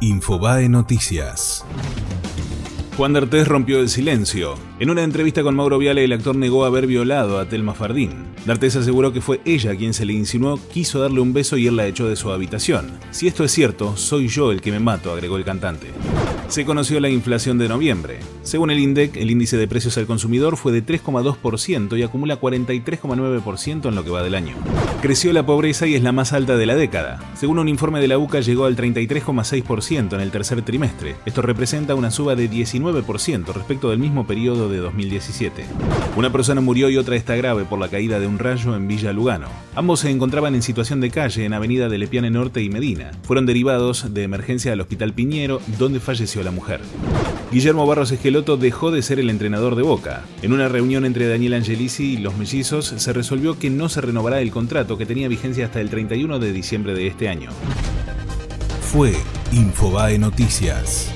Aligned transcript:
Infobae 0.00 0.68
Noticias. 0.68 1.64
Juan 2.96 3.12
D'Artés 3.12 3.48
rompió 3.48 3.80
el 3.80 3.88
silencio. 3.88 4.54
En 4.78 4.90
una 4.90 5.02
entrevista 5.02 5.42
con 5.42 5.56
Mauro 5.56 5.78
Viale, 5.78 6.04
el 6.04 6.12
actor 6.12 6.36
negó 6.36 6.64
haber 6.64 6.86
violado 6.86 7.40
a 7.40 7.48
Telma 7.48 7.74
Fardín. 7.74 8.26
D'Artés 8.46 8.76
aseguró 8.76 9.12
que 9.12 9.20
fue 9.20 9.40
ella 9.44 9.74
quien 9.74 9.94
se 9.94 10.04
le 10.04 10.12
insinuó, 10.12 10.60
quiso 10.72 11.00
darle 11.00 11.20
un 11.20 11.32
beso 11.32 11.56
y 11.56 11.66
él 11.66 11.76
la 11.76 11.86
echó 11.86 12.08
de 12.08 12.16
su 12.16 12.30
habitación. 12.30 12.92
Si 13.10 13.26
esto 13.26 13.42
es 13.42 13.50
cierto, 13.50 13.96
soy 13.96 14.28
yo 14.28 14.52
el 14.52 14.60
que 14.60 14.70
me 14.70 14.78
mato, 14.78 15.12
agregó 15.12 15.36
el 15.36 15.44
cantante 15.44 15.88
se 16.48 16.64
conoció 16.64 16.98
la 16.98 17.10
inflación 17.10 17.58
de 17.58 17.68
noviembre. 17.68 18.20
Según 18.42 18.70
el 18.70 18.78
INDEC, 18.78 19.16
el 19.18 19.30
índice 19.30 19.58
de 19.58 19.68
precios 19.68 19.98
al 19.98 20.06
consumidor 20.06 20.56
fue 20.56 20.72
de 20.72 20.84
3,2% 20.84 21.98
y 21.98 22.02
acumula 22.02 22.40
43,9% 22.40 23.88
en 23.88 23.94
lo 23.94 24.02
que 24.02 24.10
va 24.10 24.22
del 24.22 24.34
año. 24.34 24.54
Creció 25.02 25.32
la 25.34 25.44
pobreza 25.44 25.86
y 25.86 25.94
es 25.94 26.02
la 26.02 26.12
más 26.12 26.32
alta 26.32 26.56
de 26.56 26.64
la 26.64 26.74
década. 26.74 27.20
Según 27.34 27.58
un 27.58 27.68
informe 27.68 28.00
de 28.00 28.08
la 28.08 28.18
UCA, 28.18 28.40
llegó 28.40 28.64
al 28.64 28.76
33,6% 28.76 30.14
en 30.14 30.20
el 30.20 30.30
tercer 30.30 30.62
trimestre. 30.62 31.16
Esto 31.26 31.42
representa 31.42 31.94
una 31.94 32.10
suba 32.10 32.34
de 32.34 32.50
19% 32.50 33.52
respecto 33.52 33.90
del 33.90 33.98
mismo 33.98 34.26
periodo 34.26 34.70
de 34.70 34.78
2017. 34.78 35.66
Una 36.16 36.32
persona 36.32 36.62
murió 36.62 36.88
y 36.88 36.96
otra 36.96 37.16
está 37.16 37.36
grave 37.36 37.66
por 37.66 37.78
la 37.78 37.88
caída 37.88 38.18
de 38.20 38.26
un 38.26 38.38
rayo 38.38 38.74
en 38.74 38.88
Villa 38.88 39.12
Lugano. 39.12 39.48
Ambos 39.74 40.00
se 40.00 40.10
encontraban 40.10 40.54
en 40.54 40.62
situación 40.62 41.00
de 41.00 41.10
calle 41.10 41.44
en 41.44 41.52
Avenida 41.52 41.90
de 41.90 41.98
Lepiane 41.98 42.30
Norte 42.30 42.62
y 42.62 42.70
Medina. 42.70 43.10
Fueron 43.22 43.44
derivados 43.44 44.14
de 44.14 44.22
emergencia 44.22 44.72
al 44.72 44.80
Hospital 44.80 45.12
Piñero, 45.12 45.60
donde 45.78 46.00
falleció 46.00 46.37
la 46.44 46.50
mujer. 46.50 46.80
Guillermo 47.50 47.86
Barros 47.86 48.10
Esqueloto 48.10 48.56
dejó 48.56 48.90
de 48.90 49.02
ser 49.02 49.18
el 49.18 49.30
entrenador 49.30 49.74
de 49.74 49.82
Boca. 49.82 50.24
En 50.42 50.52
una 50.52 50.68
reunión 50.68 51.04
entre 51.04 51.28
Daniel 51.28 51.54
Angelici 51.54 52.14
y 52.14 52.16
los 52.18 52.36
mellizos 52.36 52.86
se 52.96 53.12
resolvió 53.12 53.58
que 53.58 53.70
no 53.70 53.88
se 53.88 54.00
renovará 54.00 54.40
el 54.40 54.50
contrato 54.50 54.98
que 54.98 55.06
tenía 55.06 55.28
vigencia 55.28 55.66
hasta 55.66 55.80
el 55.80 55.90
31 55.90 56.38
de 56.38 56.52
diciembre 56.52 56.94
de 56.94 57.06
este 57.06 57.28
año. 57.28 57.50
Fue 58.82 59.14
Infobae 59.52 60.18
Noticias. 60.18 61.12